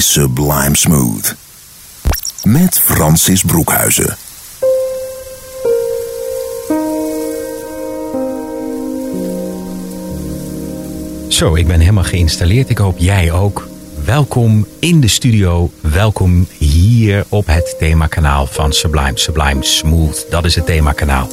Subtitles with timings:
[0.00, 1.34] Sublime Smooth.
[2.42, 4.16] Met Francis Broekhuizen.
[11.28, 12.70] Zo, ik ben helemaal geïnstalleerd.
[12.70, 13.68] Ik hoop jij ook.
[14.08, 15.70] Welkom in de studio.
[15.80, 19.18] Welkom hier op het themakanaal van Sublime.
[19.18, 21.28] Sublime Smooth, dat is het themakanaal.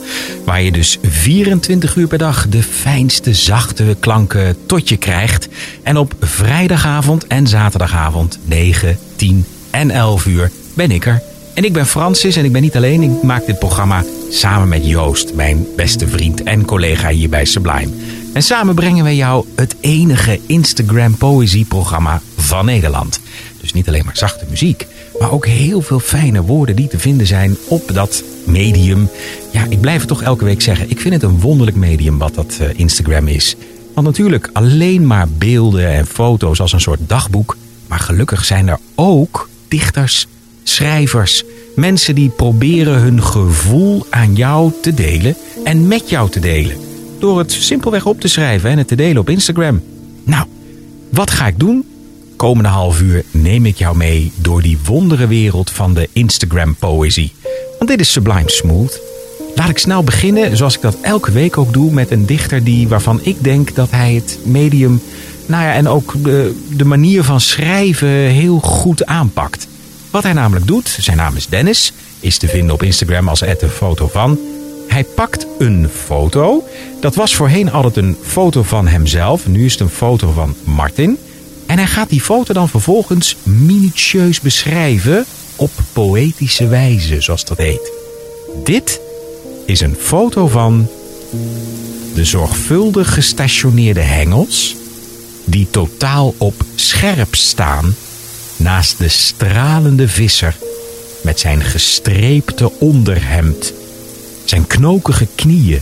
[0.45, 5.48] Waar je dus 24 uur per dag de fijnste zachte klanken tot je krijgt.
[5.84, 11.34] En op vrijdagavond en zaterdagavond 9, 10 en 11 uur ben ik er.
[11.55, 13.01] En ik ben Francis en ik ben niet alleen.
[13.01, 17.91] Ik maak dit programma samen met Joost, mijn beste vriend en collega hier bij Sublime.
[18.34, 23.20] En samen brengen we jou het enige Instagram poëzieprogramma van Nederland.
[23.62, 24.87] Dus niet alleen maar zachte muziek,
[25.20, 29.09] maar ook heel veel fijne woorden die te vinden zijn op dat medium.
[29.51, 30.90] Ja, ik blijf het toch elke week zeggen.
[30.90, 33.55] Ik vind het een wonderlijk medium wat dat eh, Instagram is.
[33.93, 37.57] Want natuurlijk alleen maar beelden en foto's als een soort dagboek.
[37.87, 40.27] Maar gelukkig zijn er ook dichters,
[40.68, 41.44] schrijvers,
[41.76, 46.77] mensen die proberen hun gevoel aan jou te delen en met jou te delen
[47.20, 49.82] door het simpelweg op te schrijven en het te delen op Instagram.
[50.24, 50.46] Nou,
[51.10, 51.86] wat ga ik doen?
[52.36, 57.34] Komende half uur neem ik jou mee door die wondere wereld van de Instagram-poëzie.
[57.77, 59.02] Want dit is Sublime Smooth.
[59.55, 62.88] Laat ik snel beginnen, zoals ik dat elke week ook doe, met een dichter die,
[62.88, 65.02] waarvan ik denk dat hij het medium,
[65.46, 69.68] nou ja, en ook de, de manier van schrijven heel goed aanpakt.
[70.16, 73.69] Wat hij namelijk doet, zijn naam is Dennis, is te vinden op Instagram als een
[73.69, 74.40] foto van.
[74.88, 76.64] Hij pakt een foto.
[77.00, 79.48] Dat was voorheen altijd een foto van hemzelf.
[79.48, 81.18] Nu is het een foto van Martin.
[81.66, 85.25] En hij gaat die foto dan vervolgens minutieus beschrijven
[85.56, 87.92] op poëtische wijze, zoals dat heet.
[88.64, 89.02] Dit
[89.66, 90.90] is een foto van
[92.14, 94.75] de zorgvuldig gestationeerde hengels
[95.46, 97.96] die totaal op scherp staan
[98.58, 100.58] naast de stralende visser
[101.24, 103.74] met zijn gestreepte onderhemd
[104.46, 105.80] zijn knokige knieën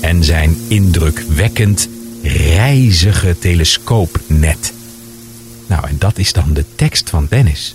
[0.00, 1.88] en zijn indrukwekkend
[2.22, 4.72] rijzige telescoopnet.
[5.66, 7.74] Nou, en dat is dan de tekst van Dennis.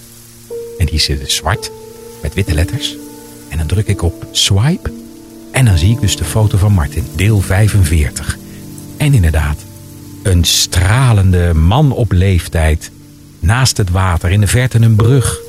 [0.77, 1.71] En die zit zwart
[2.21, 2.95] met witte letters.
[3.49, 4.91] En dan druk ik op swipe
[5.51, 8.37] en dan zie ik dus de foto van Martin, deel 45.
[8.97, 9.57] En inderdaad,
[10.23, 12.91] een stralende man op leeftijd
[13.39, 15.39] naast het water, in de verte een brug.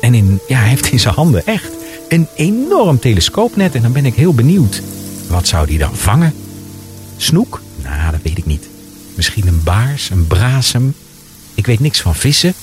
[0.00, 1.70] En in, ja, hij heeft in zijn handen echt
[2.08, 3.74] een enorm telescoopnet.
[3.74, 4.82] En dan ben ik heel benieuwd.
[5.28, 6.34] Wat zou die dan vangen?
[7.16, 7.60] Snoek?
[7.82, 8.68] Nou, dat weet ik niet.
[9.14, 10.94] Misschien een baars, een brasem.
[11.54, 12.54] Ik weet niks van vissen.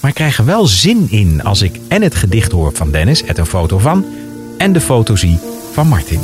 [0.00, 3.22] Maar ik krijg er wel zin in als ik en het gedicht hoor van Dennis,
[3.26, 4.04] het een foto van,
[4.58, 5.38] en de foto zie
[5.72, 6.20] van Martin.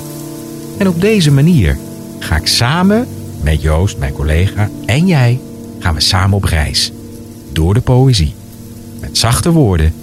[0.79, 1.79] En op deze manier
[2.19, 3.09] ga ik samen
[3.41, 5.41] met Joost, mijn collega, en jij,
[5.79, 6.93] gaan we samen op reis.
[7.53, 8.35] Door de poëzie.
[9.01, 9.95] Met zachte woorden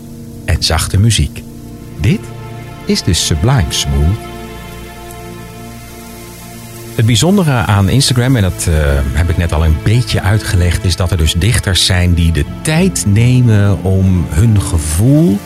[0.46, 1.44] en zachte muziek.
[2.00, 2.20] Dit
[2.86, 4.18] is dus Sublime Smooth.
[6.96, 8.76] Het bijzondere aan Instagram, en dat uh,
[9.14, 12.46] heb ik net al een beetje uitgelegd, is dat er dus dichters zijn die de
[12.62, 15.38] tijd nemen om hun gevoel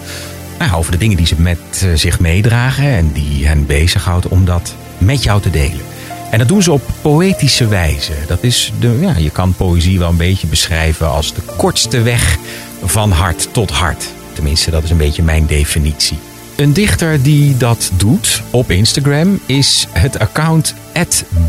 [0.59, 4.45] nou, over de dingen die ze met uh, zich meedragen en die hen bezighoudt, om
[4.45, 5.92] dat met jou te delen.
[6.33, 8.13] En dat doen ze op poëtische wijze.
[8.27, 12.37] Dat is de, ja, je kan poëzie wel een beetje beschrijven als de kortste weg
[12.83, 14.09] van hart tot hart.
[14.33, 16.17] Tenminste, dat is een beetje mijn definitie.
[16.55, 20.73] Een dichter die dat doet op Instagram is het account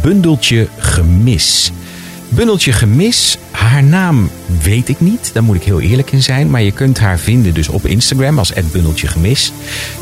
[0.02, 1.72] Bundeltje Gemis.
[2.34, 4.30] Bundeltje Gemis, haar naam
[4.62, 6.50] weet ik niet, daar moet ik heel eerlijk in zijn.
[6.50, 9.52] Maar je kunt haar vinden dus op Instagram als Bundeltje Gemis.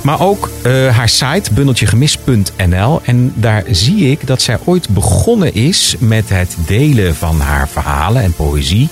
[0.03, 3.01] Maar ook uh, haar site bundeltjegemis.nl.
[3.05, 8.23] En daar zie ik dat zij ooit begonnen is met het delen van haar verhalen
[8.23, 8.89] en poëzie.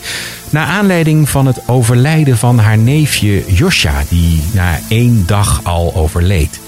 [0.51, 6.61] Naar aanleiding van het overlijden van haar neefje Josja, die na één dag al overleed.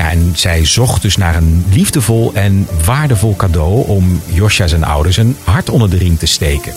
[0.00, 5.16] Ja, en zij zocht dus naar een liefdevol en waardevol cadeau om Josja zijn ouders
[5.16, 6.72] een hart onder de riem te steken.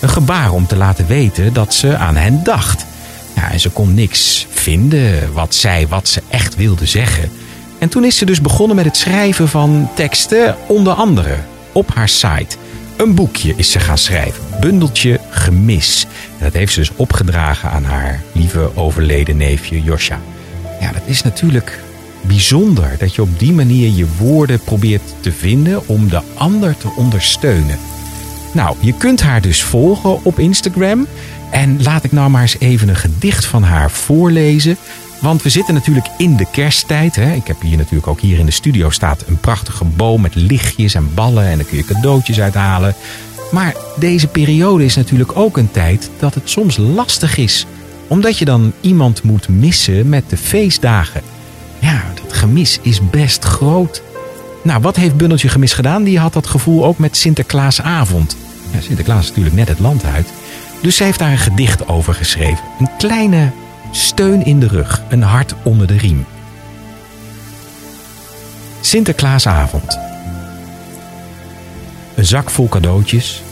[0.00, 2.86] Een gebaar om te laten weten dat ze aan hen dacht.
[3.34, 7.30] Ja, en ze kon niks vinden wat zij wat ze echt wilde zeggen.
[7.78, 11.36] En toen is ze dus begonnen met het schrijven van teksten, onder andere
[11.72, 12.56] op haar site.
[12.96, 14.44] Een boekje is ze gaan schrijven.
[14.60, 16.06] bundeltje gemis.
[16.38, 20.20] Dat heeft ze dus opgedragen aan haar lieve overleden neefje Josja.
[20.80, 21.82] Ja, dat is natuurlijk
[22.26, 26.88] bijzonder dat je op die manier je woorden probeert te vinden om de ander te
[26.96, 27.78] ondersteunen.
[28.52, 31.06] Nou, je kunt haar dus volgen op Instagram.
[31.50, 34.76] En laat ik nou maar eens even een gedicht van haar voorlezen.
[35.20, 37.16] Want we zitten natuurlijk in de kersttijd.
[37.16, 37.32] Hè.
[37.32, 40.94] Ik heb hier natuurlijk ook hier in de studio staat een prachtige boom met lichtjes
[40.94, 41.44] en ballen.
[41.44, 42.94] En daar kun je cadeautjes uithalen.
[43.50, 47.66] Maar deze periode is natuurlijk ook een tijd dat het soms lastig is.
[48.08, 51.33] Omdat je dan iemand moet missen met de feestdagen.
[51.84, 54.02] Ja, dat gemis is best groot.
[54.62, 56.04] Nou, wat heeft Bundeltje Gemis gedaan?
[56.04, 58.36] Die had dat gevoel ook met Sinterklaasavond.
[58.70, 60.26] Ja, Sinterklaas is natuurlijk net het land uit.
[60.82, 62.64] Dus ze heeft daar een gedicht over geschreven.
[62.78, 63.50] Een kleine
[63.90, 66.26] steun in de rug, een hart onder de riem.
[68.80, 69.98] Sinterklaasavond.
[72.14, 73.42] Een zak vol cadeautjes.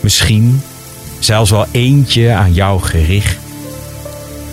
[0.00, 0.62] Misschien
[1.18, 3.41] zelfs wel eentje aan jou gericht.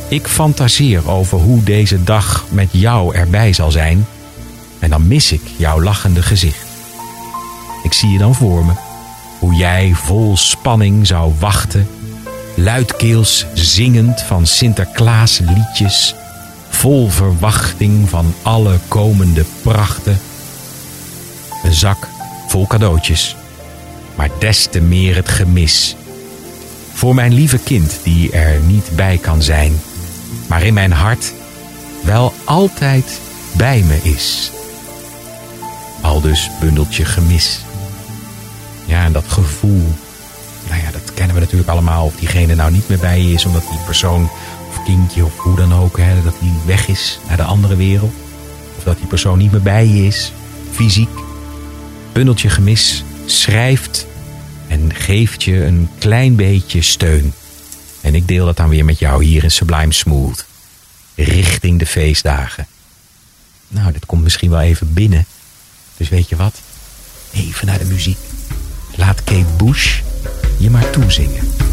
[0.09, 4.06] Ik fantaseer over hoe deze dag met jou erbij zal zijn.
[4.79, 6.67] En dan mis ik jouw lachende gezicht.
[7.83, 8.71] Ik zie je dan voor me.
[9.39, 11.88] Hoe jij vol spanning zou wachten.
[12.56, 16.15] Luidkeels zingend van Sinterklaas liedjes.
[16.69, 20.19] Vol verwachting van alle komende prachten.
[21.63, 22.07] Een zak
[22.47, 23.35] vol cadeautjes.
[24.15, 25.95] Maar des te meer het gemis.
[26.94, 29.73] Voor mijn lieve kind die er niet bij kan zijn
[30.47, 31.33] maar in mijn hart
[32.03, 33.19] wel altijd
[33.51, 34.51] bij me is.
[36.01, 37.59] Al dus bundeltje gemis.
[38.85, 39.93] Ja, en dat gevoel,
[40.69, 42.05] nou ja, dat kennen we natuurlijk allemaal.
[42.05, 44.29] Of diegene nou niet meer bij je is, omdat die persoon
[44.69, 48.13] of kindje of hoe dan ook, hè, dat die weg is naar de andere wereld.
[48.77, 50.31] Of dat die persoon niet meer bij je is,
[50.71, 51.09] fysiek.
[52.11, 54.07] Bundeltje gemis schrijft
[54.67, 57.33] en geeft je een klein beetje steun.
[58.01, 60.45] En ik deel dat dan weer met jou hier in Sublime Smooth.
[61.15, 62.67] Richting de feestdagen.
[63.67, 65.25] Nou, dit komt misschien wel even binnen.
[65.97, 66.55] Dus weet je wat?
[67.33, 68.17] Even naar de muziek.
[68.95, 69.99] Laat Kate Bush
[70.59, 71.69] je maar toezingen.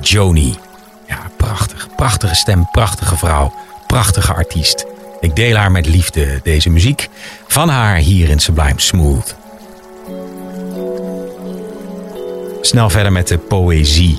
[0.00, 0.54] Joni.
[1.08, 1.88] Ja, prachtig.
[1.96, 3.52] Prachtige stem, prachtige vrouw,
[3.86, 4.86] prachtige artiest.
[5.20, 7.08] Ik deel haar met liefde, deze muziek.
[7.46, 9.36] Van haar hier in Sublime Smooth.
[12.60, 14.18] Snel verder met de poëzie.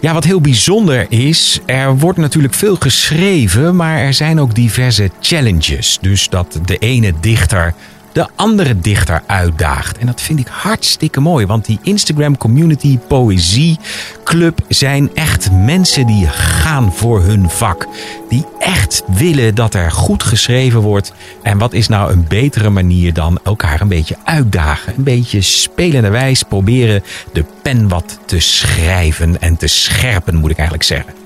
[0.00, 5.10] Ja, wat heel bijzonder is, er wordt natuurlijk veel geschreven, maar er zijn ook diverse
[5.20, 5.98] challenges.
[6.00, 7.74] Dus dat de ene dichter
[8.16, 9.98] de andere dichter uitdaagt.
[9.98, 13.78] En dat vind ik hartstikke mooi, want die Instagram Community Poëzie
[14.24, 17.86] Club zijn echt mensen die gaan voor hun vak.
[18.28, 21.12] Die echt willen dat er goed geschreven wordt.
[21.42, 24.92] En wat is nou een betere manier dan elkaar een beetje uitdagen?
[24.96, 30.58] Een beetje spelende wijs proberen de pen wat te schrijven en te scherpen, moet ik
[30.58, 31.25] eigenlijk zeggen.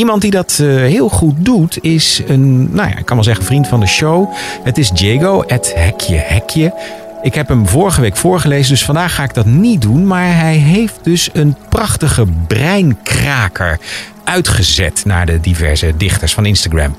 [0.00, 3.44] Iemand die dat eh, heel goed doet is een, nou ja, ik kan wel zeggen
[3.44, 4.32] vriend van de show.
[4.62, 6.74] Het is Diego, het Hekje Hekje.
[7.22, 10.06] Ik heb hem vorige week voorgelezen, dus vandaag ga ik dat niet doen.
[10.06, 13.78] Maar hij heeft dus een prachtige breinkraker
[14.24, 16.96] uitgezet naar de diverse dichters van Instagram.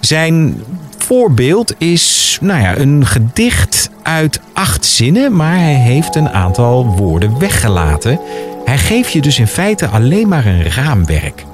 [0.00, 0.62] Zijn
[0.98, 7.38] voorbeeld is nou ja, een gedicht uit acht zinnen, maar hij heeft een aantal woorden
[7.38, 8.20] weggelaten.
[8.64, 11.44] Hij geeft je dus in feite alleen maar een raamwerk.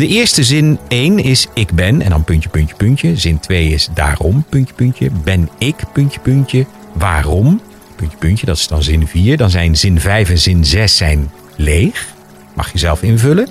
[0.00, 3.16] De eerste zin 1 is ik ben en dan puntje, puntje, puntje.
[3.16, 5.10] Zin 2 is daarom, puntje, puntje.
[5.24, 6.66] Ben ik, puntje, puntje.
[6.92, 7.60] Waarom,
[7.96, 8.46] puntje, puntje.
[8.46, 9.36] Dat is dan zin 4.
[9.36, 12.06] Dan zijn zin 5 en zin 6 zijn leeg.
[12.54, 13.48] Mag je zelf invullen.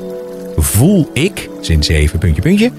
[0.56, 2.72] Voel ik, zin 7, puntje, puntje.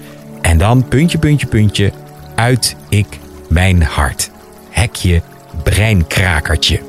[0.43, 1.93] En dan puntje, puntje, puntje.
[2.35, 4.31] Uit ik mijn hart.
[4.71, 5.23] Hekje,
[5.63, 6.81] breinkrakertje.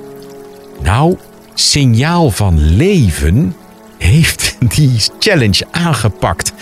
[0.83, 1.17] Nou,
[1.53, 3.55] signaal van leven
[4.01, 6.53] heeft die challenge aangepakt.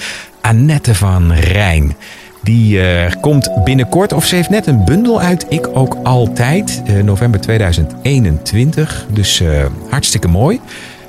[0.41, 1.95] Annette van Rijn.
[2.43, 5.45] Die eh, komt binnenkort, of ze heeft net een bundel uit.
[5.49, 6.81] Ik ook altijd.
[6.85, 9.05] eh, november 2021.
[9.13, 10.59] Dus eh, hartstikke mooi.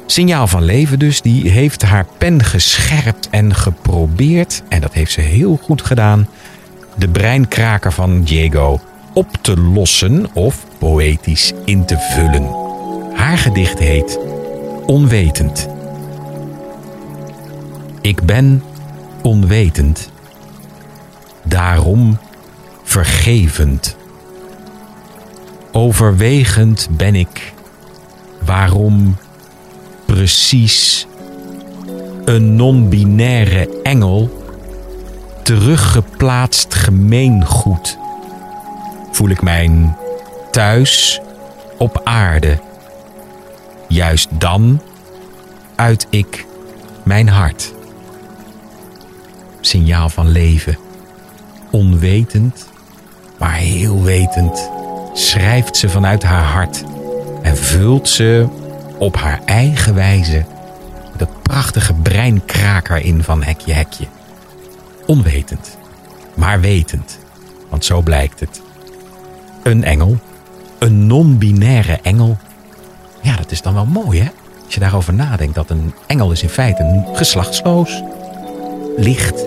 [0.06, 1.20] Signaal van leven dus.
[1.20, 4.62] Die heeft haar pen gescherpt en geprobeerd.
[4.68, 6.28] En dat heeft ze heel goed gedaan.
[6.96, 8.80] De breinkraker van Diego
[9.14, 12.48] op te lossen of poëtisch in te vullen.
[13.14, 14.18] Haar gedicht heet
[14.86, 15.68] Onwetend.
[18.02, 18.62] Ik ben
[19.22, 20.10] onwetend,
[21.42, 22.18] daarom
[22.82, 23.96] vergevend.
[25.72, 27.52] Overwegend ben ik,
[28.44, 29.16] waarom
[30.06, 31.06] precies
[32.24, 34.44] een non-binaire engel,
[35.42, 37.98] teruggeplaatst gemeengoed.
[39.10, 39.96] Voel ik mijn
[40.50, 41.20] thuis
[41.78, 42.58] op aarde.
[43.88, 44.80] Juist dan
[45.74, 46.46] uit ik
[47.02, 47.78] mijn hart
[49.60, 50.78] signaal van leven.
[51.70, 52.68] Onwetend,
[53.38, 54.70] maar heel wetend,
[55.12, 56.84] schrijft ze vanuit haar hart
[57.42, 58.46] en vult ze
[58.98, 60.44] op haar eigen wijze
[61.16, 64.06] dat prachtige breinkraker in van hekje hekje.
[65.06, 65.76] Onwetend,
[66.34, 67.18] maar wetend,
[67.68, 68.60] want zo blijkt het.
[69.62, 70.18] Een engel,
[70.78, 72.36] een non-binaire engel.
[73.22, 74.28] Ja, dat is dan wel mooi, hè?
[74.64, 78.02] Als je daarover nadenkt, dat een engel is in feite een geslachtsloos,
[79.00, 79.38] licht,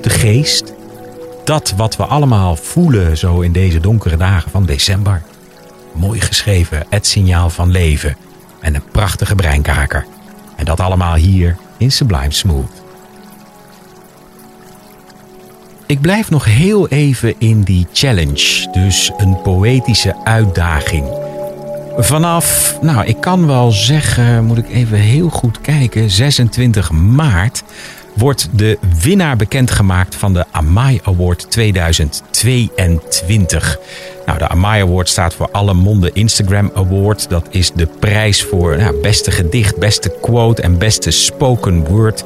[0.00, 0.72] de geest.
[1.44, 5.22] Dat wat we allemaal voelen zo in deze donkere dagen van december.
[5.92, 8.16] Mooi geschreven, het signaal van leven.
[8.60, 10.06] En een prachtige breinkaker.
[10.56, 12.82] En dat allemaal hier in Sublime Smooth.
[15.86, 18.68] Ik blijf nog heel even in die challenge.
[18.72, 21.04] Dus een poëtische uitdaging.
[21.96, 27.62] Vanaf, nou ik kan wel zeggen, moet ik even heel goed kijken, 26 maart
[28.14, 33.78] wordt de winnaar bekendgemaakt van de Amai Award 2022.
[34.26, 37.28] Nou, de Amai Award staat voor Alle Monden Instagram Award.
[37.28, 42.24] Dat is de prijs voor nou, beste gedicht, beste quote en beste spoken word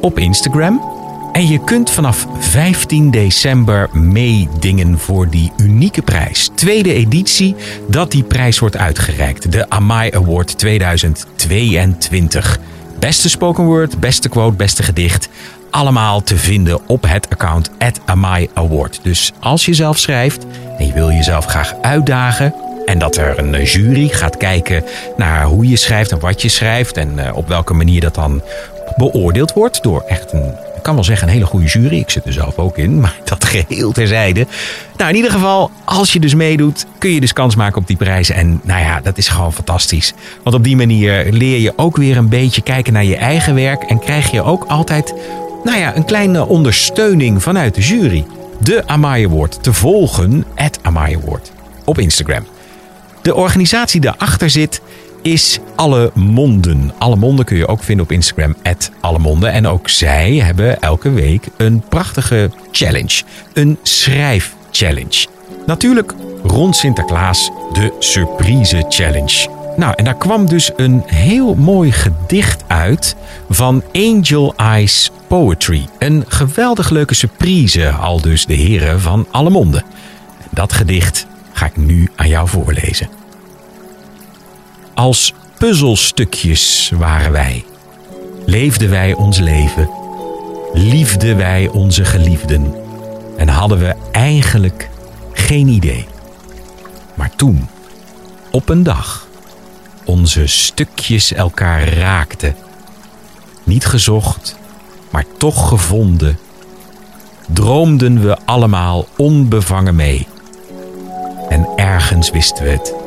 [0.00, 0.98] op Instagram.
[1.32, 6.50] En je kunt vanaf 15 december meedingen voor die unieke prijs.
[6.54, 7.56] Tweede editie
[7.88, 9.52] dat die prijs wordt uitgereikt.
[9.52, 12.58] De Amai Award 2022.
[13.00, 15.28] Beste spoken word, beste quote, beste gedicht.
[15.70, 19.00] Allemaal te vinden op het account at Amai Award.
[19.02, 20.46] Dus als je zelf schrijft
[20.78, 22.54] en je wil jezelf graag uitdagen...
[22.86, 24.84] en dat er een jury gaat kijken
[25.16, 26.96] naar hoe je schrijft en wat je schrijft...
[26.96, 28.42] en eh, op welke manier dat dan
[28.96, 31.98] beoordeeld wordt door echt een ik kan wel zeggen een hele goede jury.
[31.98, 34.46] Ik zit er zelf ook in, maar dat geheel terzijde.
[34.96, 37.96] Nou, in ieder geval, als je dus meedoet, kun je dus kans maken op die
[37.96, 38.34] prijzen.
[38.34, 40.14] En nou ja, dat is gewoon fantastisch.
[40.42, 43.82] Want op die manier leer je ook weer een beetje kijken naar je eigen werk.
[43.82, 45.14] En krijg je ook altijd,
[45.64, 48.24] nou ja, een kleine ondersteuning vanuit de jury.
[48.60, 50.44] De Amai Award te volgen,
[50.82, 51.52] Award.
[51.84, 52.46] op Instagram.
[53.22, 54.80] De organisatie daarachter zit
[55.22, 56.92] is Alle Monden.
[56.98, 58.56] Alle Monden kun je ook vinden op Instagram,
[59.00, 59.52] Allemonden.
[59.52, 63.22] En ook zij hebben elke week een prachtige challenge.
[63.52, 65.26] Een schrijfchallenge.
[65.66, 69.48] Natuurlijk rond Sinterklaas de Surprise Challenge.
[69.76, 73.16] Nou, en daar kwam dus een heel mooi gedicht uit
[73.48, 75.86] van Angel Eyes Poetry.
[75.98, 79.84] Een geweldig leuke surprise, al dus de heren van Alle Monden.
[80.50, 83.19] Dat gedicht ga ik nu aan jou voorlezen.
[85.00, 87.64] Als puzzelstukjes waren wij.
[88.46, 89.90] Leefden wij ons leven.
[90.72, 92.74] Liefden wij onze geliefden.
[93.36, 94.90] En hadden we eigenlijk
[95.32, 96.06] geen idee.
[97.14, 97.68] Maar toen,
[98.50, 99.26] op een dag,
[100.04, 102.56] onze stukjes elkaar raakten.
[103.64, 104.56] Niet gezocht,
[105.10, 106.38] maar toch gevonden.
[107.46, 110.26] Droomden we allemaal onbevangen mee.
[111.48, 112.99] En ergens wisten we het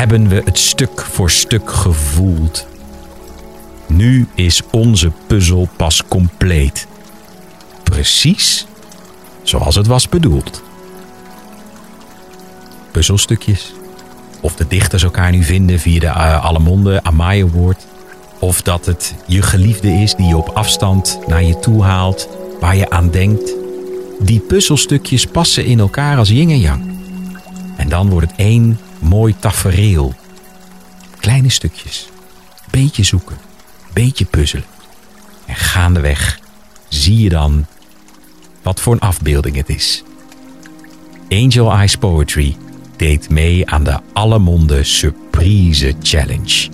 [0.00, 2.66] hebben we het stuk voor stuk gevoeld.
[3.86, 6.86] Nu is onze puzzel pas compleet.
[7.82, 8.66] Precies
[9.42, 10.62] zoals het was bedoeld.
[12.90, 13.72] Puzzelstukjes.
[14.40, 17.86] Of de dichters elkaar nu vinden via de uh, Allemonde Amai Award.
[18.38, 22.28] Of dat het je geliefde is die je op afstand naar je toe haalt,
[22.60, 23.52] waar je aan denkt.
[24.20, 26.82] Die puzzelstukjes passen in elkaar als yin en yang.
[27.76, 30.14] En dan wordt het één mooi tafereel.
[31.20, 32.08] Kleine stukjes.
[32.70, 33.36] Beetje zoeken.
[33.92, 34.64] Beetje puzzelen.
[35.46, 36.38] En gaandeweg
[36.88, 37.66] zie je dan
[38.62, 40.02] wat voor een afbeelding het is.
[41.28, 42.56] Angel Eyes Poetry
[42.96, 46.68] deed mee aan de Allemonde Surprise Challenge.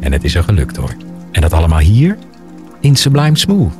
[0.00, 0.96] En het is er gelukt hoor.
[1.32, 2.18] En dat allemaal hier
[2.80, 3.74] in Sublime Smooth.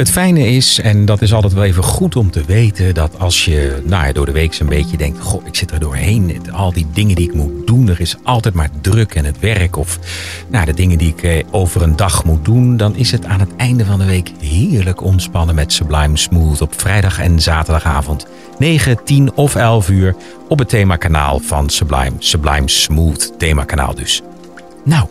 [0.00, 3.44] Het fijne is, en dat is altijd wel even goed om te weten, dat als
[3.44, 6.42] je nou door de week zo'n beetje denkt: Goh, ik zit er doorheen.
[6.52, 9.76] Al die dingen die ik moet doen, er is altijd maar druk en het werk.
[9.76, 9.98] Of
[10.48, 12.76] nou, de dingen die ik eh, over een dag moet doen.
[12.76, 16.80] Dan is het aan het einde van de week heerlijk ontspannen met Sublime Smooth op
[16.80, 18.26] vrijdag en zaterdagavond.
[18.58, 20.16] 9, 10 of 11 uur
[20.48, 22.12] op het themakanaal van Sublime.
[22.18, 24.22] Sublime Smooth themakanaal dus.
[24.84, 25.08] Nou,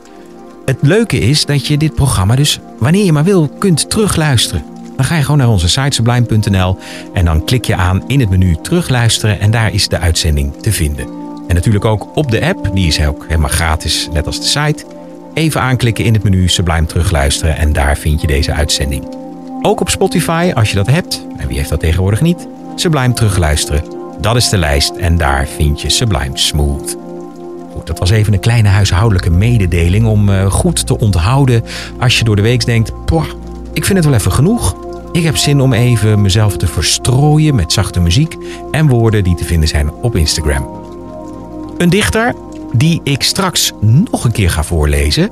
[0.65, 4.77] het leuke is dat je dit programma dus wanneer je maar wil kunt terugluisteren.
[4.99, 6.77] Dan ga je gewoon naar onze site sublime.nl
[7.13, 10.71] en dan klik je aan in het menu terugluisteren en daar is de uitzending te
[10.71, 11.05] vinden.
[11.47, 14.85] En natuurlijk ook op de app, die is ook helemaal gratis, net als de site.
[15.33, 19.15] Even aanklikken in het menu Sublime terugluisteren en daar vind je deze uitzending.
[19.61, 23.83] Ook op Spotify, als je dat hebt, en wie heeft dat tegenwoordig niet, Sublime terugluisteren.
[24.21, 26.97] Dat is de lijst en daar vind je Sublime Smooth.
[27.73, 31.63] Goed, dat was even een kleine huishoudelijke mededeling om uh, goed te onthouden
[31.99, 32.91] als je door de week denkt,
[33.73, 34.88] ik vind het wel even genoeg.
[35.11, 38.35] Ik heb zin om even mezelf te verstrooien met zachte muziek
[38.71, 40.69] en woorden die te vinden zijn op Instagram.
[41.77, 42.35] Een dichter
[42.73, 45.31] die ik straks nog een keer ga voorlezen,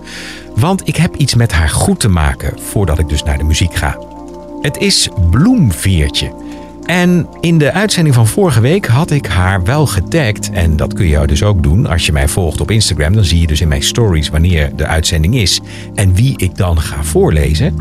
[0.56, 3.76] want ik heb iets met haar goed te maken voordat ik dus naar de muziek
[3.76, 3.98] ga.
[4.62, 6.32] Het is Bloemveertje.
[6.86, 10.50] En in de uitzending van vorige week had ik haar wel getagd.
[10.52, 11.86] En dat kun je dus ook doen.
[11.86, 14.86] Als je mij volgt op Instagram, dan zie je dus in mijn stories wanneer de
[14.86, 15.62] uitzending is.
[15.96, 17.76] En wie ik dan ga voorlezen.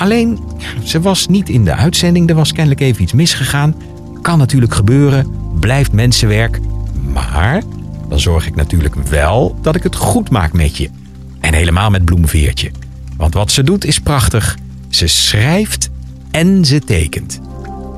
[0.00, 0.38] Alleen,
[0.84, 2.28] ze was niet in de uitzending.
[2.28, 3.74] Er was kennelijk even iets misgegaan.
[4.22, 5.26] Kan natuurlijk gebeuren.
[5.58, 6.60] Blijft mensenwerk.
[7.12, 7.62] Maar
[8.08, 10.90] dan zorg ik natuurlijk wel dat ik het goed maak met je.
[11.40, 12.70] En helemaal met Bloemveertje.
[13.16, 14.56] Want wat ze doet is prachtig.
[14.88, 15.90] Ze schrijft
[16.30, 17.40] en ze tekent.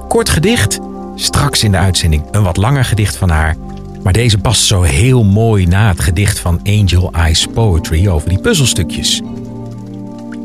[0.09, 0.79] Kort gedicht,
[1.15, 3.57] straks in de uitzending een wat langer gedicht van haar.
[4.03, 8.41] Maar deze past zo heel mooi na het gedicht van Angel Eyes Poetry over die
[8.41, 9.23] puzzelstukjes.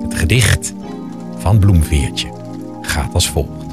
[0.03, 0.73] Het gedicht
[1.47, 2.31] van Bloemveertje
[2.81, 3.65] gaat als volgt.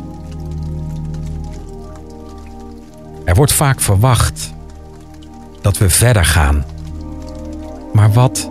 [3.24, 4.52] Er wordt vaak verwacht
[5.60, 6.64] dat we verder gaan.
[7.92, 8.50] Maar wat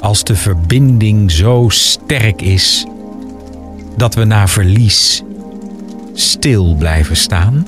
[0.00, 2.86] als de verbinding zo sterk is
[3.96, 5.22] dat we na verlies
[6.12, 7.66] stil blijven staan?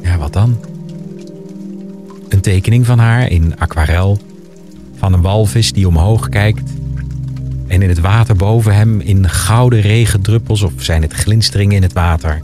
[0.00, 0.56] Ja, wat dan?
[2.28, 4.18] Een tekening van haar in aquarel
[4.96, 6.81] van een walvis die omhoog kijkt
[7.72, 11.92] en in het water boven hem in gouden regendruppels of zijn het glinsteringen in het
[11.92, 12.40] water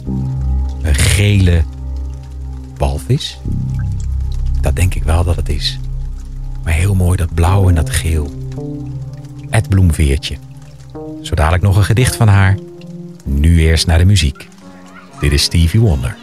[0.83, 1.63] een gele
[2.77, 3.41] walvis?
[4.61, 5.79] Dat denk ik wel dat het is.
[6.65, 8.31] Maar heel mooi dat blauw en dat geel.
[9.51, 10.37] Het bloemveertje.
[11.23, 12.59] Zo dadelijk nog een gedicht van haar.
[13.25, 14.49] Nu eerst naar de muziek.
[15.21, 16.17] Dit is Stevie Wonder.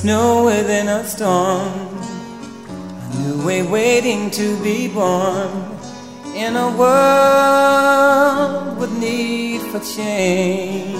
[0.00, 1.98] Snow within a storm,
[3.04, 5.50] a new way waiting to be born
[6.34, 10.96] in a world with need for change.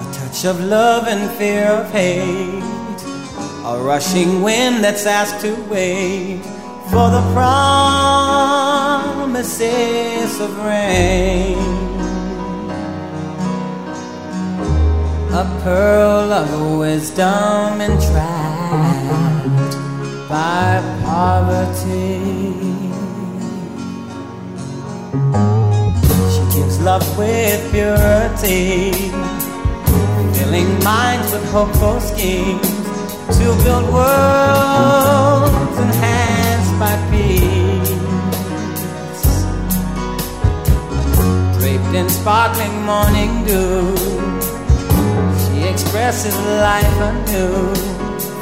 [0.00, 3.02] A touch of love and fear of hate,
[3.66, 6.40] a rushing wind that's asked to wait
[6.90, 7.20] for the
[9.34, 11.89] promises of rain.
[15.32, 19.48] A pearl of wisdom entrapped
[20.28, 22.18] by poverty.
[26.32, 28.90] She gives love with purity,
[30.34, 32.68] filling minds with hopeful schemes
[33.38, 37.90] to build worlds enhanced by peace.
[41.60, 44.29] Draped in sparkling morning dew,
[46.00, 47.74] expresses life anew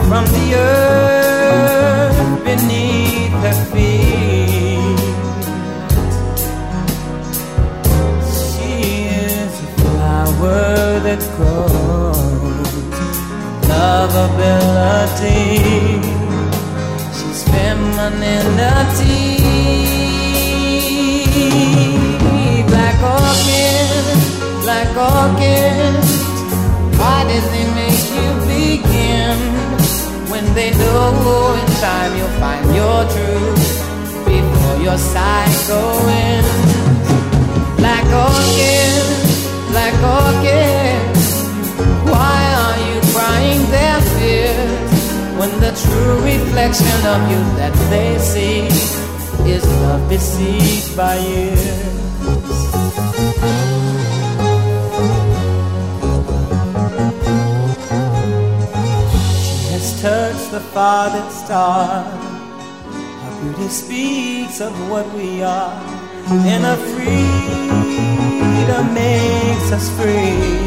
[0.06, 4.98] from the earth beneath her feet.
[8.38, 8.74] She
[9.26, 12.70] is a flower that grows
[13.72, 15.42] lovability.
[17.16, 19.37] She's femininity.
[31.14, 33.66] In time you'll find your truth
[34.26, 36.48] before your cycle ends.
[37.76, 39.04] Black orchid,
[39.70, 41.16] black orchid.
[42.12, 44.92] Why are you crying their fears
[45.38, 48.68] when the true reflection of you that they see
[49.50, 51.98] is love besieged by years?
[60.58, 62.02] The farthest star.
[63.22, 65.74] Her beauty speaks of what we are,
[66.52, 70.66] and her freedom makes us free.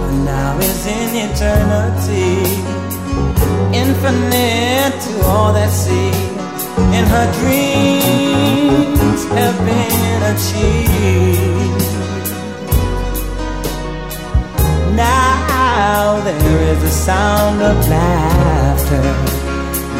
[0.00, 2.34] Her now is in eternity,
[3.84, 6.12] infinite to all that see,
[6.96, 11.95] and her dreams have been achieved.
[15.92, 19.06] Now there is a sound of laughter.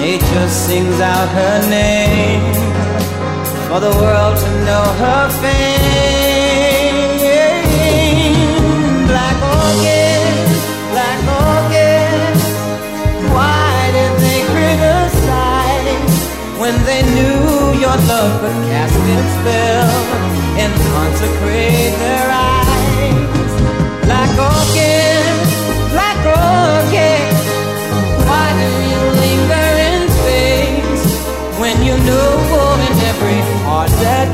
[0.02, 2.54] Nature sings out her name
[3.68, 7.06] for the world to know her fame.
[9.12, 10.22] Black orchid,
[10.94, 12.34] black orchid.
[13.36, 16.16] Why did they criticize
[16.62, 17.40] when they knew
[17.84, 19.90] your love could cast its spell
[20.62, 22.45] and consecrate their eyes?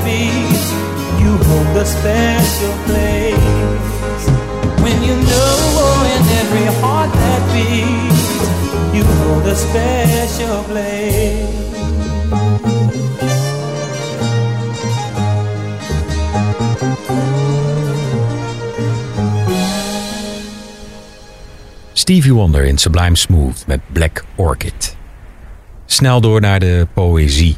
[0.04, 0.66] Beats
[1.22, 4.24] you hold a special place?
[4.82, 5.82] When you know
[6.14, 8.22] in every heart that beats
[8.94, 11.62] you hold a special place.
[21.92, 24.96] Stevie Wonder in Sublime Smooth met Black Orchid.
[25.86, 27.56] Snel door naar de poëzie.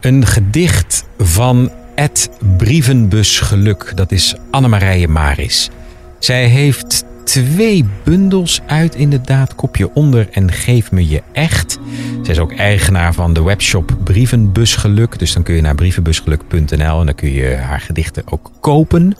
[0.00, 3.92] Een gedicht van Ed Brievenbus Geluk.
[3.94, 5.70] Dat is Annemarije Maris.
[6.18, 9.54] Zij heeft twee bundels uit inderdaad.
[9.54, 11.78] Kopje onder en geef me je echt.
[12.22, 15.18] Zij is ook eigenaar van de webshop Brievenbusgeluk.
[15.18, 19.16] Dus dan kun je naar brievenbusgeluk.nl en dan kun je haar gedichten ook kopen.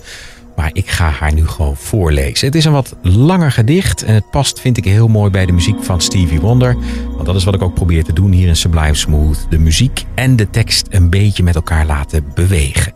[0.58, 2.46] Maar ik ga haar nu gewoon voorlezen.
[2.46, 5.52] Het is een wat langer gedicht en het past, vind ik, heel mooi bij de
[5.52, 6.76] muziek van Stevie Wonder.
[7.12, 9.46] Want dat is wat ik ook probeer te doen hier in Sublime Smooth.
[9.50, 12.92] De muziek en de tekst een beetje met elkaar laten bewegen.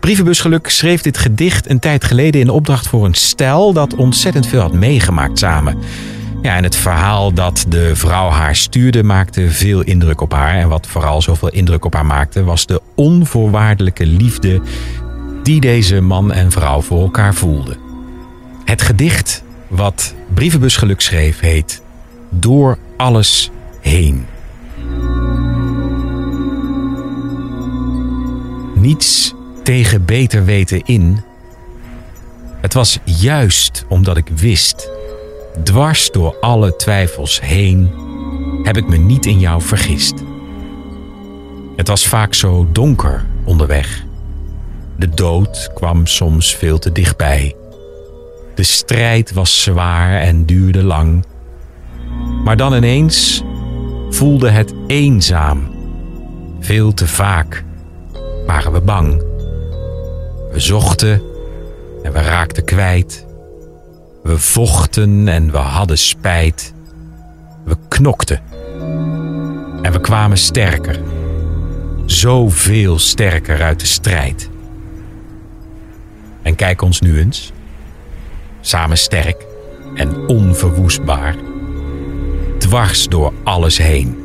[0.00, 4.60] Brievenbusgeluk schreef dit gedicht een tijd geleden in opdracht voor een stel dat ontzettend veel
[4.60, 5.78] had meegemaakt samen.
[6.42, 10.54] Ja, en het verhaal dat de vrouw haar stuurde maakte veel indruk op haar.
[10.54, 14.60] En wat vooral zoveel indruk op haar maakte, was de onvoorwaardelijke liefde
[15.46, 17.76] die deze man en vrouw voor elkaar voelden.
[18.64, 21.82] Het gedicht wat Brievenbusgeluk schreef heet
[22.30, 24.26] Door alles heen.
[28.74, 31.22] Niets tegen beter weten in.
[32.60, 34.90] Het was juist omdat ik wist,
[35.64, 37.90] dwars door alle twijfels heen,
[38.62, 40.14] heb ik me niet in jou vergist.
[41.76, 44.05] Het was vaak zo donker onderweg.
[44.98, 47.54] De dood kwam soms veel te dichtbij.
[48.54, 51.24] De strijd was zwaar en duurde lang.
[52.44, 53.42] Maar dan ineens
[54.10, 55.74] voelde het eenzaam.
[56.60, 57.64] Veel te vaak
[58.46, 59.22] waren we bang.
[60.52, 61.22] We zochten
[62.02, 63.26] en we raakten kwijt.
[64.22, 66.74] We vochten en we hadden spijt.
[67.64, 68.40] We knokten.
[69.82, 71.00] En we kwamen sterker.
[72.06, 74.50] Zoveel sterker uit de strijd.
[76.46, 77.52] En kijk ons nu eens.
[78.60, 79.46] Samen sterk
[79.94, 81.34] en onverwoestbaar.
[82.58, 84.16] Dwars door alles heen.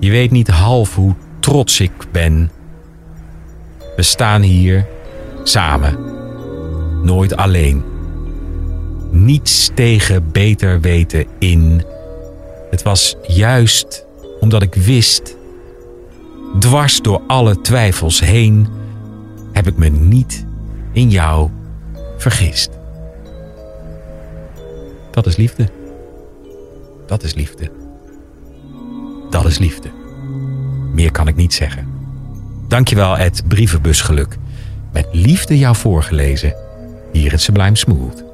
[0.00, 2.50] Je weet niet half hoe trots ik ben.
[3.96, 4.86] We staan hier
[5.42, 5.98] samen.
[7.02, 7.84] Nooit alleen.
[9.10, 11.84] Niets tegen beter weten in.
[12.70, 14.06] Het was juist
[14.40, 15.36] omdat ik wist.
[16.58, 18.68] Dwars door alle twijfels heen
[19.52, 20.43] heb ik me niet
[20.94, 21.50] in jou
[22.16, 22.70] vergist.
[25.10, 25.68] Dat is liefde.
[27.06, 27.70] Dat is liefde.
[29.30, 29.90] Dat is liefde.
[30.94, 31.88] Meer kan ik niet zeggen.
[32.68, 34.36] Dankjewel, Ed Brievenbusgeluk.
[34.92, 36.54] Met liefde jou voorgelezen
[37.12, 38.24] hier in Sublime Smooth.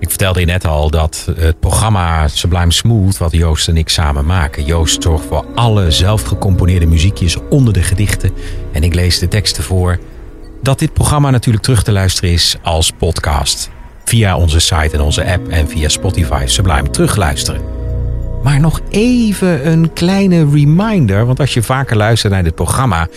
[0.00, 4.26] Ik vertelde je net al dat het programma Sublime Smooth, wat Joost en ik samen
[4.26, 4.64] maken.
[4.64, 8.30] Joost zorgt voor alle zelf gecomponeerde muziekjes onder de gedichten
[8.72, 9.98] en ik lees de teksten voor.
[10.62, 13.70] Dat dit programma natuurlijk terug te luisteren is als podcast.
[14.04, 17.62] Via onze site en onze app en via Spotify Sublime terugluisteren.
[18.42, 23.08] Maar nog even een kleine reminder, want als je vaker luistert naar dit programma,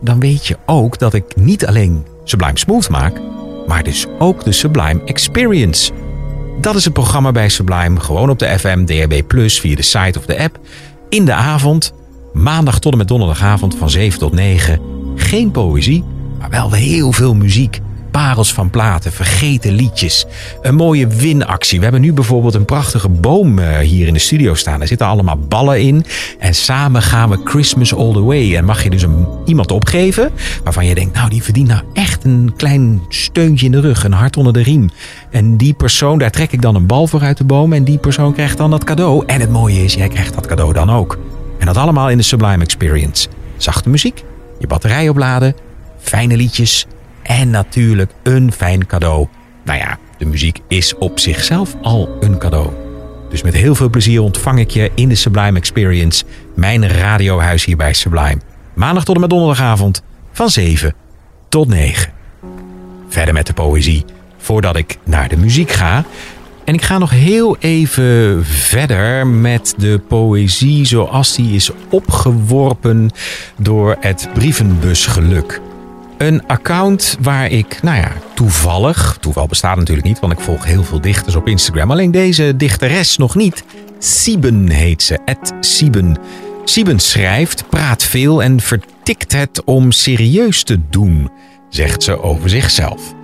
[0.00, 3.20] dan weet je ook dat ik niet alleen Sublime Smooth maak,
[3.66, 5.92] maar dus ook de Sublime Experience.
[6.60, 10.26] Dat is het programma bij Sublime, gewoon op de FM, DHB+, via de site of
[10.26, 10.58] de app.
[11.08, 11.92] In de avond,
[12.32, 14.80] maandag tot en met donderdagavond van 7 tot 9.
[15.14, 16.04] Geen poëzie,
[16.38, 17.80] maar wel heel veel muziek.
[18.10, 20.26] Parels van platen, vergeten liedjes.
[20.62, 21.78] Een mooie winactie.
[21.78, 24.80] We hebben nu bijvoorbeeld een prachtige boom eh, hier in de studio staan.
[24.80, 26.04] Er zitten allemaal ballen in.
[26.38, 28.56] En samen gaan we Christmas all the way.
[28.56, 30.30] En mag je dus een, iemand opgeven
[30.64, 31.14] waarvan je denkt...
[31.14, 34.04] nou, die verdient nou echt een klein steuntje in de rug.
[34.04, 34.90] Een hart onder de riem.
[35.30, 37.72] En die persoon, daar trek ik dan een bal voor uit de boom.
[37.72, 39.24] En die persoon krijgt dan dat cadeau.
[39.26, 41.18] En het mooie is, jij krijgt dat cadeau dan ook.
[41.58, 43.28] En dat allemaal in de Sublime Experience.
[43.56, 44.24] Zachte muziek,
[44.58, 45.54] je batterij opladen,
[45.98, 46.86] fijne liedjes
[47.30, 49.28] en natuurlijk een fijn cadeau.
[49.64, 52.70] Nou ja, de muziek is op zichzelf al een cadeau.
[53.28, 57.76] Dus met heel veel plezier ontvang ik je in de Sublime Experience, mijn radiohuis hier
[57.76, 58.40] bij Sublime.
[58.74, 60.94] Maandag tot en met donderdagavond van 7
[61.48, 62.12] tot 9.
[63.08, 64.04] Verder met de poëzie
[64.38, 66.04] voordat ik naar de muziek ga.
[66.64, 73.10] En ik ga nog heel even verder met de poëzie zoals die is opgeworpen
[73.56, 75.60] door het brievenbusgeluk.
[76.20, 80.84] Een account waar ik, nou ja, toevallig, toeval bestaat natuurlijk niet, want ik volg heel
[80.84, 81.90] veel dichters op Instagram.
[81.90, 83.64] Alleen deze dichteres nog niet.
[83.98, 86.16] Sieben heet ze, Ed Sieben.
[86.64, 91.30] Sieben schrijft, praat veel en vertikt het om serieus te doen,
[91.68, 93.14] zegt ze over zichzelf.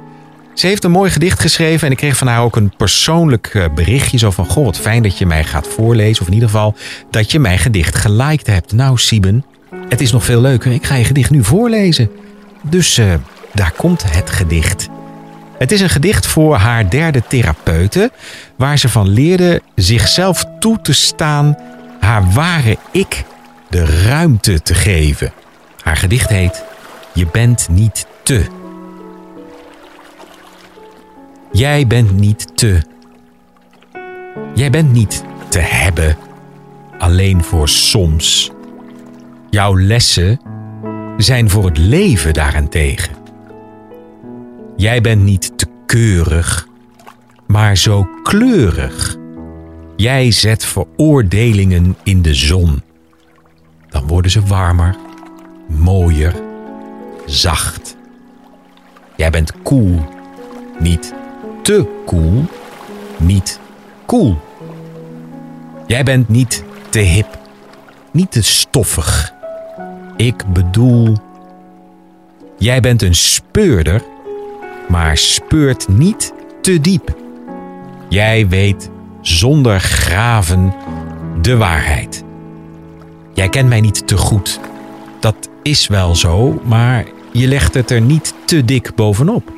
[0.55, 3.65] Ze heeft een mooi gedicht geschreven en ik kreeg van haar ook een persoonlijk eh,
[3.75, 4.19] berichtje.
[4.19, 6.23] Zo van, goh, wat fijn dat je mij gaat voorlezen.
[6.23, 6.75] Of in ieder geval
[7.11, 8.73] dat je mijn gedicht geliked hebt.
[8.73, 9.45] Nou, Sieben,
[9.89, 10.73] het is nog veel leuker.
[10.73, 12.11] Ik ga je gedicht nu voorlezen.
[12.69, 13.15] Dus eh,
[13.53, 14.89] daar komt het gedicht.
[15.59, 18.11] Het is een gedicht voor haar derde therapeute,
[18.57, 21.57] waar ze van leerde zichzelf toe te staan,
[22.01, 23.25] haar ware ik
[23.69, 25.33] de ruimte te geven.
[25.83, 26.65] Haar gedicht heet
[27.13, 28.45] Je bent niet te.
[31.53, 32.83] Jij bent niet te.
[34.55, 36.17] Jij bent niet te hebben,
[36.99, 38.51] alleen voor soms.
[39.51, 40.41] Jouw lessen
[41.17, 43.15] zijn voor het leven daarentegen.
[44.77, 46.69] Jij bent niet te keurig,
[47.47, 49.17] maar zo kleurig.
[49.97, 52.83] Jij zet veroordelingen in de zon.
[53.89, 54.97] Dan worden ze warmer,
[55.69, 56.35] mooier,
[57.27, 57.97] zacht.
[59.17, 60.05] Jij bent cool,
[60.79, 61.15] niet
[61.63, 62.45] te cool,
[63.17, 63.61] niet
[64.07, 64.39] cool.
[65.87, 67.39] Jij bent niet te hip,
[68.11, 69.35] niet te stoffig.
[70.17, 71.17] Ik bedoel,
[72.59, 74.03] jij bent een speurder,
[74.89, 77.17] maar speurt niet te diep.
[78.09, 80.75] Jij weet zonder graven
[81.43, 82.25] de waarheid.
[83.35, 84.61] Jij kent mij niet te goed.
[85.21, 89.53] Dat is wel zo, maar je legt het er niet te dik bovenop.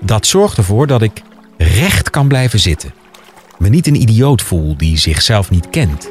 [0.00, 1.22] Dat zorgt ervoor dat ik
[1.56, 2.92] recht kan blijven zitten.
[3.58, 6.08] Me niet een idioot voel die zichzelf niet kent.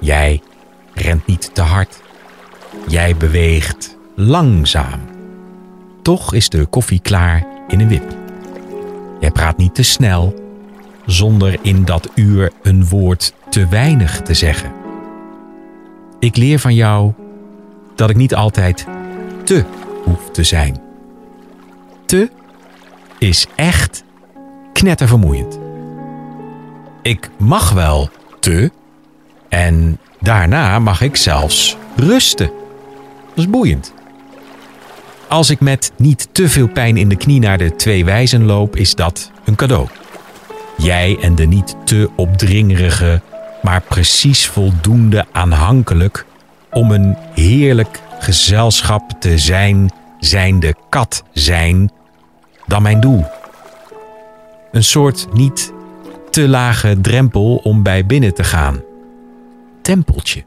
[0.00, 0.40] Jij
[0.94, 2.00] rent niet te hard.
[2.88, 5.00] Jij beweegt langzaam.
[6.02, 8.14] Toch is de koffie klaar in een wip.
[9.20, 10.34] Jij praat niet te snel,
[11.06, 14.72] zonder in dat uur een woord te weinig te zeggen.
[16.18, 17.12] Ik leer van jou
[17.94, 18.86] dat ik niet altijd
[19.44, 19.64] te
[20.04, 20.80] hoef te zijn.
[22.06, 22.30] Te
[23.18, 24.04] is echt
[24.72, 25.58] knettervermoeiend.
[27.02, 28.08] Ik mag wel
[28.40, 28.70] te
[29.48, 32.59] en daarna mag ik zelfs rusten.
[33.46, 33.92] Boeiend.
[35.28, 38.76] Als ik met niet te veel pijn in de knie naar de twee wijzen loop,
[38.76, 39.88] is dat een cadeau.
[40.76, 43.20] Jij en de niet te opdringerige,
[43.62, 46.26] maar precies voldoende aanhankelijk
[46.70, 51.90] om een heerlijk gezelschap te zijn, zijnde kat zijn,
[52.66, 53.24] dan mijn doel.
[54.72, 55.72] Een soort niet
[56.30, 58.82] te lage drempel om bij binnen te gaan.
[59.82, 60.44] Tempeltje.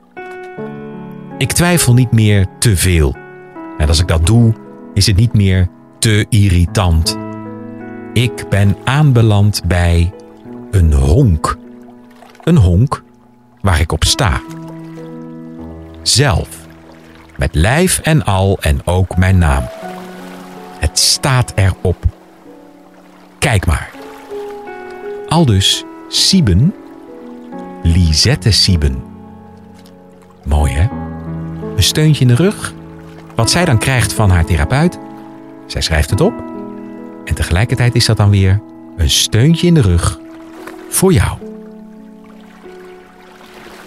[1.43, 3.15] Ik twijfel niet meer te veel.
[3.77, 4.53] En als ik dat doe,
[4.93, 7.17] is het niet meer te irritant.
[8.13, 10.13] Ik ben aanbeland bij
[10.71, 11.57] een honk.
[12.43, 13.03] Een honk
[13.61, 14.41] waar ik op sta.
[16.01, 16.49] Zelf.
[17.37, 19.63] Met lijf en al en ook mijn naam.
[20.79, 22.03] Het staat erop.
[23.39, 23.91] Kijk maar.
[25.27, 26.73] Aldus Sieben,
[27.81, 29.03] Lisette Sieben.
[30.43, 31.02] Mooi hè?
[31.75, 32.73] Een steuntje in de rug.
[33.35, 34.99] Wat zij dan krijgt van haar therapeut.
[35.67, 36.33] Zij schrijft het op.
[37.25, 38.61] En tegelijkertijd is dat dan weer
[38.97, 40.19] een steuntje in de rug
[40.89, 41.37] voor jou.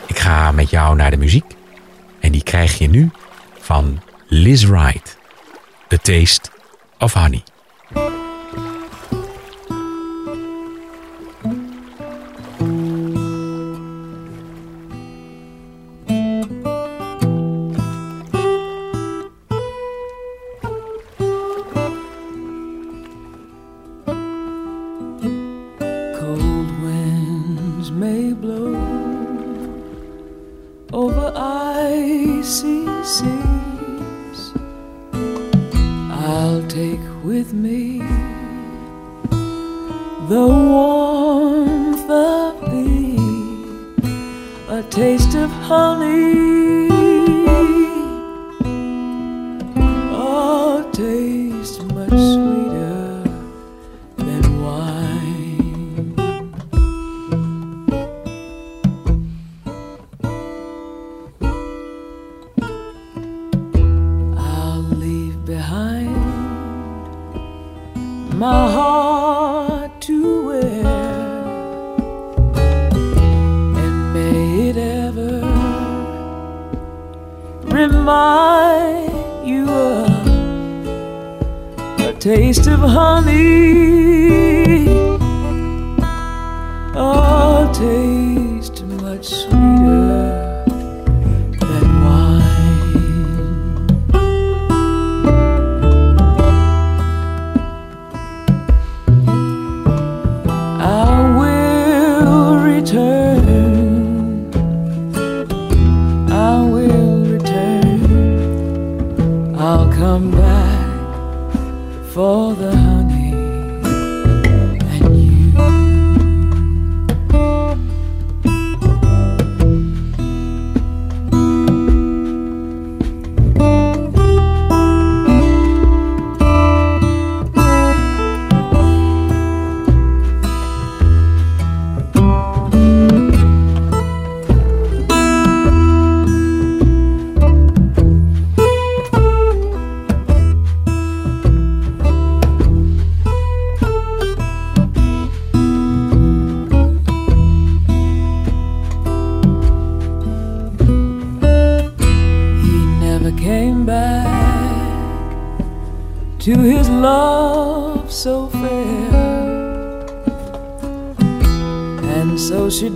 [0.06, 1.56] Ik ga met jou naar de muziek.
[2.20, 3.10] En die krijg je nu
[3.58, 5.18] van Liz Wright.
[5.88, 6.50] The Taste
[6.98, 7.42] of Honey.
[44.68, 46.88] A taste of honey.
[50.12, 51.35] A taste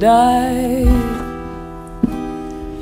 [0.00, 0.86] died,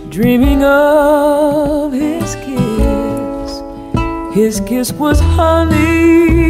[0.09, 3.63] dreaming of his kiss.
[4.37, 6.48] His kiss was honey.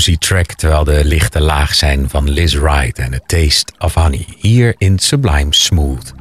[0.00, 4.24] Bluesy track terwijl de lichten laag zijn van Liz Wright en A Taste of Honey
[4.38, 6.12] hier in Sublime Smooth.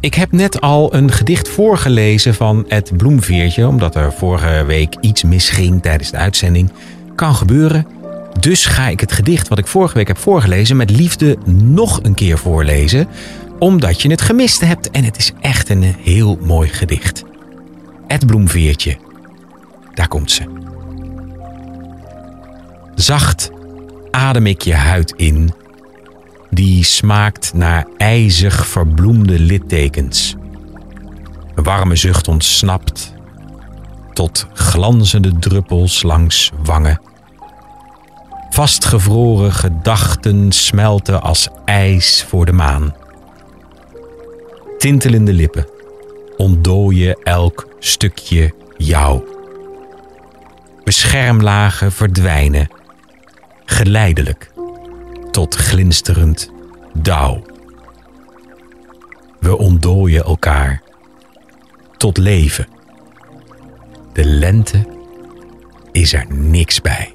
[0.00, 5.22] Ik heb net al een gedicht voorgelezen van Ed Bloemveertje, omdat er vorige week iets
[5.22, 6.72] misging tijdens de uitzending.
[7.14, 7.86] Kan gebeuren.
[8.40, 12.14] Dus ga ik het gedicht wat ik vorige week heb voorgelezen met liefde nog een
[12.14, 13.08] keer voorlezen,
[13.58, 17.24] omdat je het gemist hebt en het is echt een heel mooi gedicht.
[18.06, 18.96] Ed Bloemveertje.
[19.94, 20.65] Daar komt ze.
[22.96, 23.50] Zacht
[24.10, 25.52] adem ik je huid in,
[26.50, 30.34] die smaakt naar ijzig verbloemde littekens.
[31.54, 33.14] Een warme zucht ontsnapt
[34.12, 37.00] tot glanzende druppels langs wangen.
[38.50, 42.94] Vastgevroren gedachten smelten als ijs voor de maan.
[44.78, 45.68] Tintelende lippen
[46.36, 49.22] ontdooien elk stukje jou.
[50.84, 52.68] Beschermlagen verdwijnen,
[53.66, 54.50] geleidelijk
[55.30, 56.50] tot glinsterend
[56.94, 57.42] dauw.
[59.40, 60.82] We ontdooien elkaar
[61.96, 62.66] tot leven.
[64.12, 64.86] De lente
[65.92, 67.14] is er niks bij.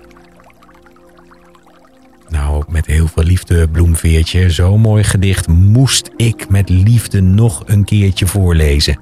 [2.30, 7.84] Nou, met heel veel liefde, Bloemveertje, zo'n mooi gedicht moest ik met liefde nog een
[7.84, 9.00] keertje voorlezen.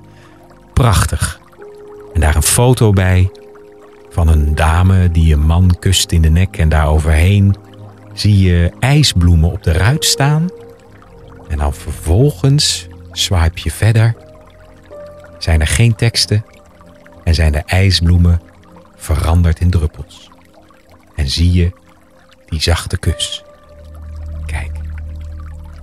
[0.74, 1.40] Prachtig.
[2.14, 3.30] En daar een foto bij
[4.10, 7.56] van een dame die een man kust in de nek en daar overheen
[8.14, 10.48] zie je ijsbloemen op de ruit staan.
[11.48, 14.16] En dan vervolgens swipe je verder.
[15.38, 16.46] Zijn er geen teksten
[17.24, 18.42] en zijn de ijsbloemen
[18.96, 20.30] veranderd in druppels.
[21.16, 21.72] En zie je
[22.46, 23.44] die zachte kus.
[24.46, 24.72] Kijk,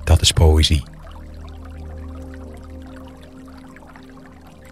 [0.04, 0.82] dat is poëzie.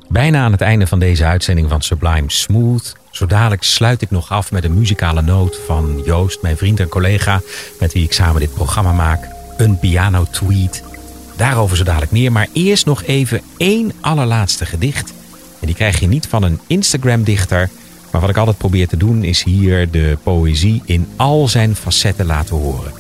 [0.09, 3.04] Bijna aan het einde van deze uitzending van Sublime Smooth.
[3.15, 6.89] Zo dadelijk sluit ik nog af met een muzikale noot van Joost, mijn vriend en
[6.89, 7.41] collega,
[7.81, 9.29] met wie ik samen dit programma maak.
[9.57, 10.83] Een piano tweet.
[11.37, 15.13] Daarover zo dadelijk meer, maar eerst nog even één allerlaatste gedicht.
[15.61, 17.71] En die krijg je niet van een Instagram-dichter,
[18.11, 22.27] maar wat ik altijd probeer te doen is hier de poëzie in al zijn facetten
[22.27, 22.93] laten horen.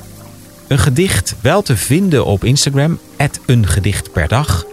[0.68, 2.98] Een gedicht wel te vinden op Instagram,
[3.46, 4.64] een gedicht per dag,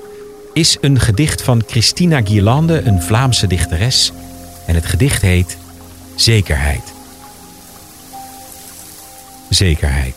[0.54, 4.12] is een gedicht van Christina Guirlande, een Vlaamse dichteres.
[4.72, 5.58] En het gedicht heet
[6.16, 6.84] Zekerheid.
[9.50, 10.16] Zekerheid.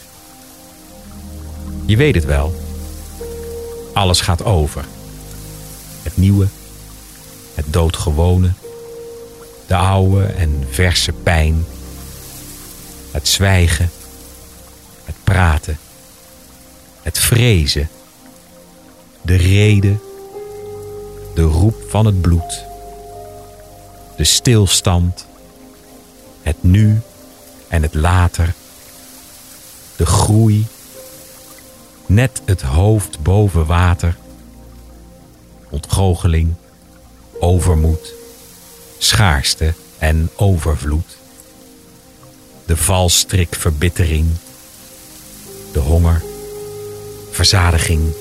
[1.86, 2.54] Je weet het wel.
[3.92, 4.84] Alles gaat over.
[6.02, 6.46] Het nieuwe,
[7.54, 8.52] het doodgewone,
[9.66, 11.64] de oude en verse pijn,
[13.10, 13.90] het zwijgen,
[15.04, 15.78] het praten,
[17.02, 17.88] het vrezen,
[19.22, 20.00] de reden,
[21.34, 22.64] de roep van het bloed,
[24.16, 25.26] de stilstand,
[26.42, 27.00] het nu
[27.68, 28.54] en het later,
[29.96, 30.66] de groei,
[32.06, 34.16] net het hoofd boven water,
[35.70, 36.54] ontgoocheling,
[37.40, 38.12] overmoed,
[38.98, 41.16] schaarste en overvloed,
[42.66, 44.26] de valstrik verbittering,
[45.72, 46.22] de honger,
[47.30, 48.12] verzadiging,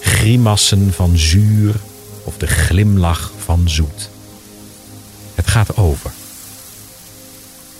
[0.00, 1.74] grimassen van zuur
[2.24, 4.10] of de glimlach van zoet.
[5.36, 6.10] Het gaat over,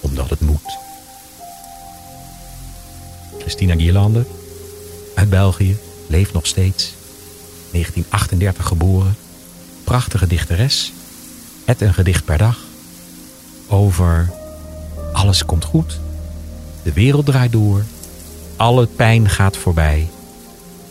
[0.01, 0.79] omdat het moet.
[3.39, 4.25] Christina Guirlande,
[5.15, 5.77] uit België,
[6.07, 6.95] leeft nog steeds.
[7.71, 9.17] 1938 geboren,
[9.85, 10.93] prachtige dichteres.
[11.65, 12.59] Het een gedicht per dag.
[13.69, 14.31] Over
[15.13, 16.01] alles komt goed.
[16.83, 17.85] De wereld draait door.
[18.57, 20.09] Alle pijn gaat voorbij.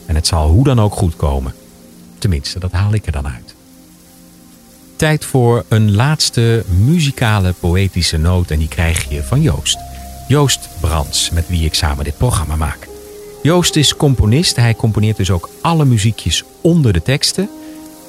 [0.05, 1.53] En het zal hoe dan ook goed komen.
[2.17, 3.44] Tenminste, dat haal ik er dan uit.
[4.95, 9.77] Tijd voor een laatste muzikale poëtische noot en die krijg je van Joost.
[10.27, 12.87] Joost Brands, met wie ik samen dit programma maak.
[13.43, 17.49] Joost is componist, hij componeert dus ook alle muziekjes onder de teksten.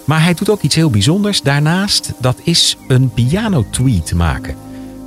[0.05, 4.57] Maar hij doet ook iets heel bijzonders daarnaast, dat is een piano-tweet maken.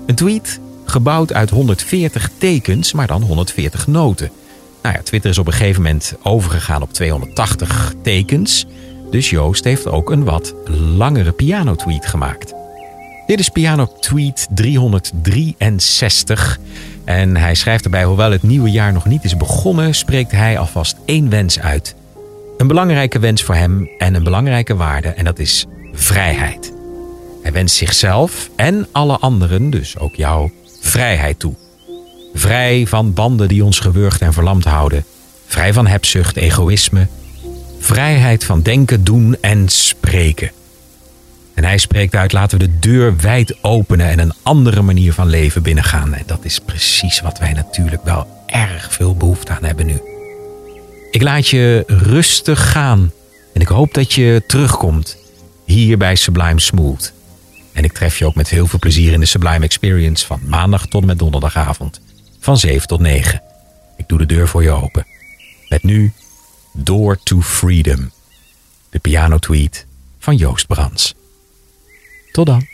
[0.05, 4.31] Een tweet gebouwd uit 140 tekens, maar dan 140 noten.
[4.81, 8.65] Nou ja, Twitter is op een gegeven moment overgegaan op 280 tekens.
[9.09, 10.53] Dus Joost heeft ook een wat
[10.97, 12.53] langere piano-tweet gemaakt.
[13.25, 16.59] Dit is piano tweet 363.
[17.05, 20.95] En hij schrijft erbij, hoewel het nieuwe jaar nog niet is begonnen, spreekt hij alvast
[21.05, 21.95] één wens uit.
[22.57, 26.73] Een belangrijke wens voor hem en een belangrijke waarde, en dat is vrijheid.
[27.41, 30.51] Hij wenst zichzelf en alle anderen, dus ook jou,
[30.81, 31.53] vrijheid toe.
[32.33, 35.05] Vrij van banden die ons gewurgd en verlamd houden.
[35.45, 37.07] Vrij van hebzucht, egoïsme.
[37.79, 40.51] Vrijheid van denken, doen en spreken.
[41.53, 45.27] En hij spreekt uit: laten we de deur wijd openen en een andere manier van
[45.27, 46.13] leven binnengaan.
[46.13, 50.01] En dat is precies wat wij natuurlijk wel erg veel behoefte aan hebben nu.
[51.11, 53.11] Ik laat je rustig gaan
[53.53, 55.17] en ik hoop dat je terugkomt
[55.65, 57.13] hier bij Sublime Smooth.
[57.73, 60.87] En ik tref je ook met heel veel plezier in de Sublime Experience van maandag
[60.87, 62.01] tot en met donderdagavond
[62.39, 63.41] van 7 tot 9.
[63.97, 65.05] Ik doe de deur voor je open.
[65.69, 66.13] Met nu
[66.71, 68.11] Door to Freedom,
[68.89, 69.85] de piano tweet
[70.19, 71.13] van Joost Brands.
[72.31, 72.67] Tot dan.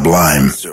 [0.00, 0.48] Sublime.
[0.48, 0.48] Sublime.
[0.48, 0.69] Smooth.